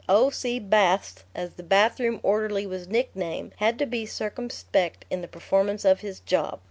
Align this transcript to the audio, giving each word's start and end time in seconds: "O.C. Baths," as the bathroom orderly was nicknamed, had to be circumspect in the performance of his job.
"O.C. 0.09 0.57
Baths," 0.57 1.25
as 1.35 1.51
the 1.53 1.61
bathroom 1.61 2.19
orderly 2.23 2.65
was 2.65 2.87
nicknamed, 2.87 3.51
had 3.57 3.77
to 3.77 3.85
be 3.85 4.03
circumspect 4.07 5.05
in 5.11 5.21
the 5.21 5.27
performance 5.27 5.85
of 5.85 5.99
his 5.99 6.21
job. 6.21 6.59